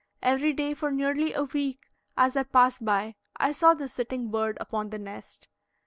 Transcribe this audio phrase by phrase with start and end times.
[0.23, 4.57] Every day for nearly a week, as I passed by I saw the sitting bird
[4.59, 5.47] upon the nest.